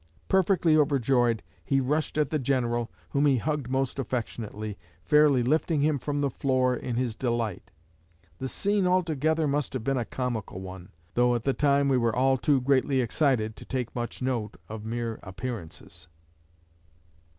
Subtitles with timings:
[0.27, 5.99] Perfectly overjoyed, he rushed at the General, whom he hugged most affectionately, fairly lifting him
[5.99, 7.69] from the floor in his delight.
[8.39, 12.15] The scene altogether must have been a comical one, though at the time we were
[12.15, 16.07] all too greatly excited to take much note of mere appearances."